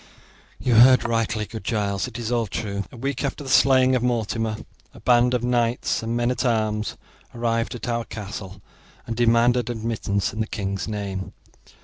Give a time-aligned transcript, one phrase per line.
[0.57, 2.85] "You heard rightly, good Giles, it is all true.
[2.91, 4.57] A week after the slaying of Mortimer
[4.95, 6.97] a band of knights and men at arms
[7.35, 8.63] arrived at our castle
[9.05, 11.33] and demanded admittance in the king's name.